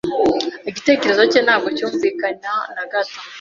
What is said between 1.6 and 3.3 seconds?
cyumvikana na gato.